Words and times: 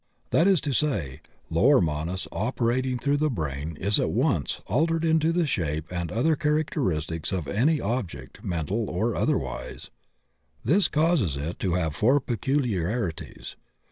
That 0.31 0.47
is 0.47 0.59
to 0.61 0.73
say, 0.73 1.21
Lower 1.51 1.79
Manas 1.79 2.27
operating 2.31 2.97
through 2.97 3.17
the 3.17 3.29
brain 3.29 3.77
is 3.79 3.99
at 3.99 4.09
once 4.09 4.59
altered 4.65 5.05
into 5.05 5.31
the 5.31 5.45
shape 5.45 5.85
and 5.93 6.11
other 6.11 6.35
characteristics 6.35 7.31
of 7.31 7.47
any 7.47 7.79
object, 7.79 8.43
mental 8.43 8.89
or 8.89 9.15
otherwise. 9.15 9.91
This 10.65 10.87
causes 10.87 11.37
it 11.37 11.59
to 11.59 11.75
have 11.75 11.95
four 11.95 12.19
peculiarities. 12.19 13.55